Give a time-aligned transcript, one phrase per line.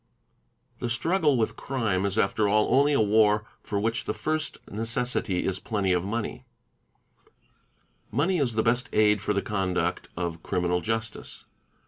[0.79, 5.45] The struggle with crime is after all only a war for which the first necessity
[5.45, 6.43] is plenty of money;
[8.11, 11.45] money is the best aid for the conduct of criminal justice.